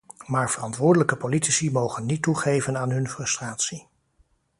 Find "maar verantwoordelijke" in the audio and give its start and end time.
0.25-1.15